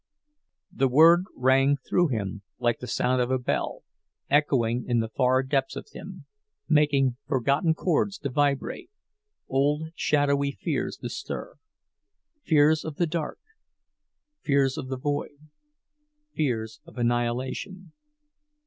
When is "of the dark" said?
12.83-13.37